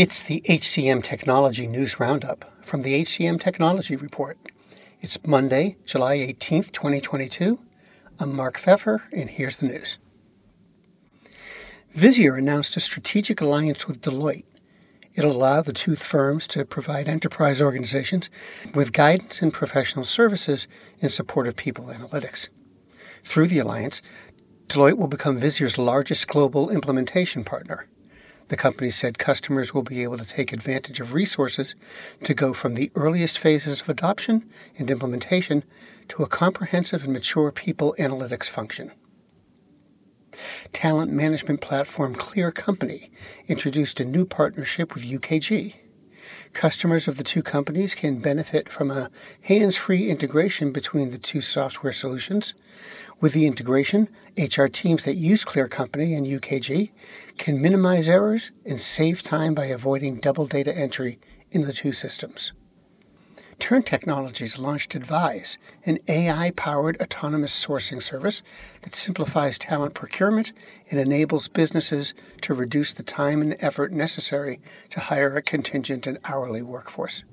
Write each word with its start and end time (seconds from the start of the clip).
It's 0.00 0.22
the 0.22 0.40
HCM 0.42 1.02
Technology 1.02 1.66
News 1.66 1.98
Roundup 1.98 2.64
from 2.64 2.82
the 2.82 3.02
HCM 3.02 3.40
Technology 3.40 3.96
Report. 3.96 4.38
It's 5.00 5.18
Monday, 5.26 5.76
July 5.86 6.18
18th, 6.18 6.70
2022. 6.70 7.58
I'm 8.20 8.36
Mark 8.36 8.60
Feffer, 8.60 9.00
and 9.12 9.28
here's 9.28 9.56
the 9.56 9.66
news. 9.66 9.98
Visier 11.96 12.38
announced 12.38 12.76
a 12.76 12.80
strategic 12.80 13.40
alliance 13.40 13.88
with 13.88 14.00
Deloitte. 14.00 14.44
It'll 15.14 15.32
allow 15.32 15.62
the 15.62 15.72
two 15.72 15.96
firms 15.96 16.46
to 16.54 16.64
provide 16.64 17.08
enterprise 17.08 17.60
organizations 17.60 18.30
with 18.74 18.92
guidance 18.92 19.42
and 19.42 19.52
professional 19.52 20.04
services 20.04 20.68
in 21.00 21.08
support 21.08 21.48
of 21.48 21.56
people 21.56 21.86
analytics. 21.86 22.46
Through 23.24 23.48
the 23.48 23.58
alliance, 23.58 24.02
Deloitte 24.68 24.96
will 24.96 25.08
become 25.08 25.40
Visier's 25.40 25.76
largest 25.76 26.28
global 26.28 26.70
implementation 26.70 27.42
partner. 27.42 27.88
The 28.48 28.56
company 28.56 28.90
said 28.90 29.18
customers 29.18 29.74
will 29.74 29.82
be 29.82 30.02
able 30.02 30.16
to 30.18 30.26
take 30.26 30.52
advantage 30.52 31.00
of 31.00 31.12
resources 31.12 31.74
to 32.24 32.32
go 32.32 32.54
from 32.54 32.74
the 32.74 32.90
earliest 32.94 33.38
phases 33.38 33.80
of 33.80 33.88
adoption 33.90 34.50
and 34.78 34.90
implementation 34.90 35.64
to 36.08 36.22
a 36.22 36.28
comprehensive 36.28 37.04
and 37.04 37.12
mature 37.12 37.52
people 37.52 37.94
analytics 37.98 38.48
function. 38.48 38.90
Talent 40.72 41.12
management 41.12 41.60
platform 41.60 42.14
Clear 42.14 42.50
Company 42.50 43.10
introduced 43.48 44.00
a 44.00 44.04
new 44.04 44.24
partnership 44.24 44.94
with 44.94 45.04
UKG. 45.04 45.74
Customers 46.52 47.08
of 47.08 47.16
the 47.16 47.24
two 47.24 47.42
companies 47.42 47.94
can 47.94 48.20
benefit 48.20 48.70
from 48.70 48.90
a 48.90 49.10
hands 49.40 49.76
free 49.76 50.10
integration 50.10 50.72
between 50.72 51.10
the 51.10 51.18
two 51.18 51.40
software 51.40 51.92
solutions 51.92 52.54
with 53.20 53.32
the 53.32 53.46
integration, 53.46 54.08
HR 54.36 54.66
teams 54.66 55.04
that 55.04 55.14
use 55.14 55.44
Clear 55.44 55.68
Company 55.68 56.14
and 56.14 56.26
UKG 56.26 56.90
can 57.36 57.60
minimize 57.60 58.08
errors 58.08 58.50
and 58.64 58.80
save 58.80 59.22
time 59.22 59.54
by 59.54 59.66
avoiding 59.66 60.16
double 60.16 60.46
data 60.46 60.76
entry 60.76 61.18
in 61.50 61.62
the 61.62 61.72
two 61.72 61.92
systems. 61.92 62.52
Turn 63.60 63.82
Technologies 63.82 64.58
launched 64.58 64.94
Advise, 64.94 65.58
an 65.84 65.98
AI 66.08 66.52
powered 66.52 67.02
autonomous 67.02 67.52
sourcing 67.52 68.00
service 68.00 68.40
that 68.80 68.94
simplifies 68.94 69.58
talent 69.58 69.92
procurement 69.92 70.52
and 70.90 70.98
enables 70.98 71.48
businesses 71.48 72.14
to 72.42 72.54
reduce 72.54 72.94
the 72.94 73.02
time 73.02 73.42
and 73.42 73.56
effort 73.60 73.92
necessary 73.92 74.60
to 74.90 75.00
hire 75.00 75.36
a 75.36 75.42
contingent 75.42 76.06
and 76.06 76.18
hourly 76.24 76.62
workforce. 76.62 77.24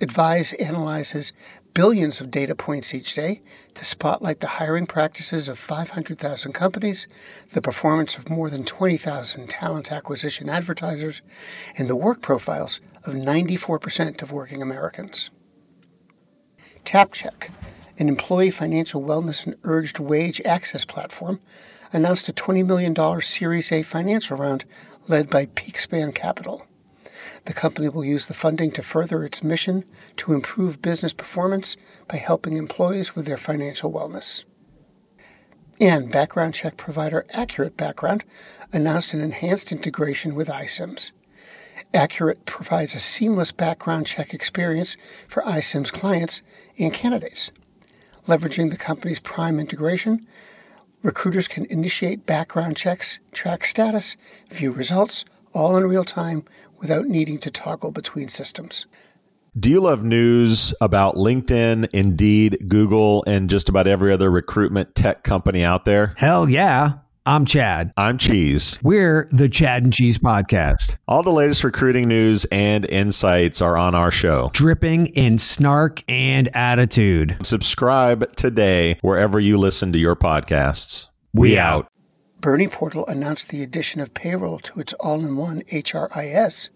Advise 0.00 0.52
analyzes 0.52 1.32
billions 1.74 2.20
of 2.20 2.30
data 2.30 2.54
points 2.54 2.94
each 2.94 3.14
day 3.14 3.42
to 3.74 3.84
spotlight 3.84 4.38
the 4.38 4.46
hiring 4.46 4.86
practices 4.86 5.48
of 5.48 5.58
500,000 5.58 6.52
companies, 6.52 7.08
the 7.50 7.62
performance 7.62 8.16
of 8.16 8.30
more 8.30 8.48
than 8.48 8.64
20,000 8.64 9.50
talent 9.50 9.90
acquisition 9.90 10.48
advertisers, 10.48 11.20
and 11.76 11.90
the 11.90 11.96
work 11.96 12.22
profiles 12.22 12.80
of 13.02 13.14
94% 13.14 14.22
of 14.22 14.30
working 14.30 14.62
Americans. 14.62 15.30
TapCheck, 16.88 17.50
an 17.98 18.08
employee 18.08 18.50
financial 18.50 19.02
wellness 19.02 19.44
and 19.44 19.56
earned 19.64 19.98
wage 19.98 20.40
access 20.40 20.86
platform, 20.86 21.38
announced 21.92 22.30
a 22.30 22.32
$20 22.32 22.64
million 22.64 23.20
Series 23.20 23.70
A 23.72 23.82
financial 23.82 24.38
round 24.38 24.64
led 25.06 25.28
by 25.28 25.44
Peakspan 25.44 26.14
Capital. 26.14 26.66
The 27.44 27.52
company 27.52 27.90
will 27.90 28.06
use 28.06 28.24
the 28.24 28.32
funding 28.32 28.70
to 28.72 28.82
further 28.82 29.22
its 29.22 29.42
mission 29.42 29.84
to 30.16 30.32
improve 30.32 30.80
business 30.80 31.12
performance 31.12 31.76
by 32.08 32.16
helping 32.16 32.56
employees 32.56 33.14
with 33.14 33.26
their 33.26 33.36
financial 33.36 33.92
wellness. 33.92 34.44
And 35.78 36.10
background 36.10 36.54
check 36.54 36.78
provider 36.78 37.22
Accurate 37.34 37.76
Background 37.76 38.24
announced 38.72 39.12
an 39.12 39.20
enhanced 39.20 39.72
integration 39.72 40.34
with 40.34 40.48
iCIMS. 40.48 41.12
Accurate 41.94 42.44
provides 42.44 42.94
a 42.94 43.00
seamless 43.00 43.52
background 43.52 44.06
check 44.06 44.34
experience 44.34 44.96
for 45.26 45.42
iCIMS' 45.42 45.92
clients 45.92 46.42
and 46.78 46.92
candidates. 46.92 47.50
Leveraging 48.26 48.70
the 48.70 48.76
company's 48.76 49.20
Prime 49.20 49.58
integration, 49.58 50.26
recruiters 51.02 51.48
can 51.48 51.64
initiate 51.66 52.26
background 52.26 52.76
checks, 52.76 53.18
track 53.32 53.64
status, 53.64 54.16
view 54.50 54.70
results, 54.70 55.24
all 55.54 55.76
in 55.78 55.84
real 55.84 56.04
time 56.04 56.44
without 56.78 57.06
needing 57.06 57.38
to 57.38 57.50
toggle 57.50 57.90
between 57.90 58.28
systems. 58.28 58.86
Do 59.58 59.70
you 59.70 59.80
love 59.80 60.04
news 60.04 60.74
about 60.80 61.16
LinkedIn, 61.16 61.88
Indeed, 61.92 62.66
Google, 62.68 63.24
and 63.26 63.48
just 63.48 63.68
about 63.68 63.86
every 63.86 64.12
other 64.12 64.30
recruitment 64.30 64.94
tech 64.94 65.24
company 65.24 65.64
out 65.64 65.86
there? 65.86 66.12
Hell 66.16 66.48
yeah. 66.48 66.98
I'm 67.28 67.44
Chad. 67.44 67.92
I'm 67.98 68.16
Cheese. 68.16 68.78
We're 68.82 69.28
the 69.30 69.50
Chad 69.50 69.82
and 69.82 69.92
Cheese 69.92 70.16
Podcast. 70.16 70.96
All 71.06 71.22
the 71.22 71.30
latest 71.30 71.62
recruiting 71.62 72.08
news 72.08 72.46
and 72.46 72.86
insights 72.86 73.60
are 73.60 73.76
on 73.76 73.94
our 73.94 74.10
show. 74.10 74.48
Dripping 74.54 75.08
in 75.08 75.36
snark 75.36 76.02
and 76.08 76.48
attitude. 76.56 77.36
Subscribe 77.42 78.34
today 78.34 78.96
wherever 79.02 79.38
you 79.38 79.58
listen 79.58 79.92
to 79.92 79.98
your 79.98 80.16
podcasts. 80.16 81.08
We, 81.34 81.50
we 81.50 81.58
out. 81.58 81.88
Bernie 82.40 82.66
Portal 82.66 83.06
announced 83.06 83.50
the 83.50 83.62
addition 83.62 84.00
of 84.00 84.14
payroll 84.14 84.58
to 84.60 84.80
its 84.80 84.94
all 84.94 85.20
in 85.20 85.36
one 85.36 85.60
HRIS. 85.70 86.70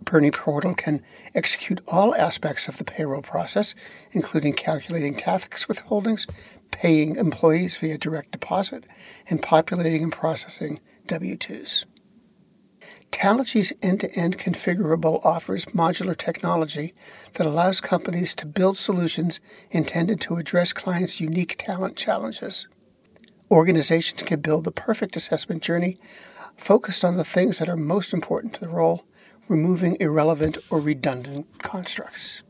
Bernie 0.00 0.30
Portal 0.30 0.74
can 0.74 1.02
execute 1.34 1.80
all 1.86 2.14
aspects 2.14 2.68
of 2.68 2.76
the 2.78 2.84
payroll 2.84 3.22
process, 3.22 3.74
including 4.12 4.52
calculating 4.52 5.14
tax 5.16 5.66
withholdings, 5.66 6.26
paying 6.70 7.16
employees 7.16 7.76
via 7.76 7.98
direct 7.98 8.30
deposit, 8.30 8.84
and 9.28 9.42
populating 9.42 10.02
and 10.04 10.12
processing 10.12 10.80
W 11.06 11.36
2s. 11.36 11.84
Talogy's 13.10 13.72
end 13.82 14.00
to 14.00 14.10
end 14.14 14.38
configurable 14.38 15.24
offers 15.24 15.64
modular 15.66 16.16
technology 16.16 16.94
that 17.32 17.46
allows 17.46 17.80
companies 17.80 18.34
to 18.36 18.46
build 18.46 18.78
solutions 18.78 19.40
intended 19.70 20.20
to 20.20 20.36
address 20.36 20.72
clients' 20.72 21.20
unique 21.20 21.56
talent 21.58 21.96
challenges. 21.96 22.66
Organizations 23.50 24.22
can 24.22 24.40
build 24.40 24.64
the 24.64 24.70
perfect 24.70 25.16
assessment 25.16 25.62
journey 25.62 25.98
focused 26.56 27.04
on 27.04 27.16
the 27.16 27.24
things 27.24 27.58
that 27.58 27.68
are 27.68 27.76
most 27.76 28.12
important 28.12 28.54
to 28.54 28.60
the 28.60 28.68
role, 28.68 29.04
removing 29.48 29.96
irrelevant 30.00 30.58
or 30.70 30.80
redundant 30.80 31.46
constructs. 31.58 32.42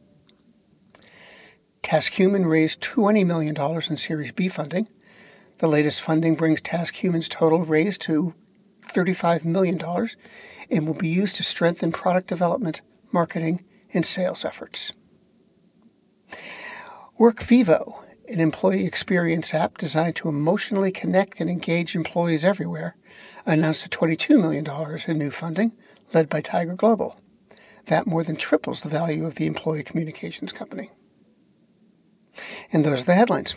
TaskHuman 1.82 2.48
raised 2.48 2.82
$20 2.82 3.24
million 3.24 3.56
in 3.56 3.96
Series 3.96 4.32
B 4.32 4.48
funding. 4.48 4.88
The 5.58 5.68
latest 5.68 6.02
funding 6.02 6.34
brings 6.34 6.60
TaskHuman's 6.60 7.28
total 7.28 7.62
raised 7.62 8.02
to 8.02 8.34
$35 8.82 9.44
million 9.44 9.80
and 10.70 10.86
will 10.86 10.94
be 10.94 11.08
used 11.08 11.36
to 11.36 11.42
strengthen 11.42 11.92
product 11.92 12.28
development, 12.28 12.82
marketing, 13.12 13.64
and 13.94 14.04
sales 14.04 14.44
efforts. 14.44 14.92
WorkVivo 17.18 18.04
an 18.28 18.40
employee 18.40 18.84
experience 18.84 19.54
app 19.54 19.78
designed 19.78 20.16
to 20.16 20.28
emotionally 20.28 20.92
connect 20.92 21.40
and 21.40 21.48
engage 21.48 21.96
employees 21.96 22.44
everywhere, 22.44 22.94
announced 23.46 23.86
a 23.86 23.88
$22 23.88 24.38
million 24.38 24.66
in 25.08 25.18
new 25.18 25.30
funding 25.30 25.72
led 26.14 26.28
by 26.28 26.40
Tiger 26.40 26.74
Global. 26.74 27.18
That 27.86 28.06
more 28.06 28.22
than 28.22 28.36
triples 28.36 28.80
the 28.80 28.88
value 28.88 29.26
of 29.26 29.34
the 29.34 29.46
employee 29.46 29.82
communications 29.82 30.52
company. 30.52 30.90
And 32.72 32.84
those 32.84 33.02
are 33.02 33.06
the 33.06 33.14
headlines. 33.14 33.56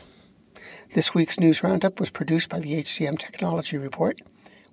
This 0.93 1.13
week's 1.13 1.39
news 1.39 1.63
roundup 1.63 1.99
was 1.99 2.09
produced 2.09 2.49
by 2.49 2.59
the 2.59 2.81
HCM 2.81 3.17
Technology 3.17 3.77
Report. 3.77 4.21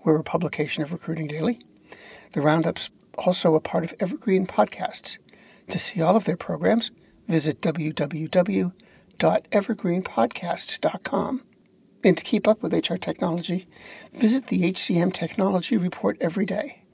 We're 0.04 0.18
a 0.18 0.24
publication 0.24 0.82
of 0.82 0.92
Recruiting 0.92 1.26
Daily. 1.26 1.60
The 2.32 2.40
roundup's 2.40 2.90
also 3.16 3.54
a 3.54 3.60
part 3.60 3.84
of 3.84 3.94
Evergreen 4.00 4.46
Podcasts. 4.46 5.18
To 5.70 5.78
see 5.78 6.02
all 6.02 6.16
of 6.16 6.24
their 6.24 6.36
programs, 6.36 6.90
visit 7.26 7.60
www 7.60 8.72
www.evergreenpodcasts.com. 9.18 11.42
And 12.04 12.16
to 12.16 12.22
keep 12.22 12.46
up 12.46 12.62
with 12.62 12.72
HR 12.72 12.94
technology, 12.94 13.66
visit 14.12 14.46
the 14.46 14.72
HCM 14.72 15.12
Technology 15.12 15.76
Report 15.76 16.18
every 16.20 16.46
day. 16.46 16.84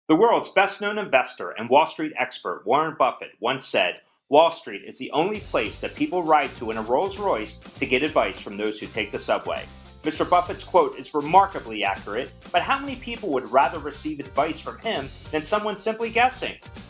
The 0.08 0.16
world's 0.16 0.52
best 0.52 0.80
known 0.80 0.96
investor 0.98 1.50
and 1.50 1.68
Wall 1.68 1.84
Street 1.84 2.14
expert 2.18 2.62
Warren 2.64 2.96
Buffett 2.98 3.32
once 3.40 3.66
said, 3.66 4.00
Wall 4.30 4.50
Street 4.50 4.84
is 4.86 4.96
the 4.98 5.10
only 5.12 5.40
place 5.40 5.80
that 5.80 5.94
people 5.94 6.22
ride 6.22 6.54
to 6.56 6.70
in 6.70 6.78
a 6.78 6.82
Rolls 6.82 7.18
Royce 7.18 7.56
to 7.78 7.86
get 7.86 8.02
advice 8.02 8.40
from 8.40 8.56
those 8.56 8.78
who 8.78 8.86
take 8.86 9.12
the 9.12 9.18
subway. 9.18 9.66
Mr. 10.02 10.28
Buffett's 10.28 10.64
quote 10.64 10.98
is 10.98 11.12
remarkably 11.12 11.84
accurate, 11.84 12.30
but 12.52 12.62
how 12.62 12.78
many 12.78 12.96
people 12.96 13.30
would 13.30 13.50
rather 13.50 13.78
receive 13.78 14.20
advice 14.20 14.60
from 14.60 14.78
him 14.78 15.10
than 15.30 15.44
someone 15.44 15.76
simply 15.76 16.08
guessing? 16.08 16.56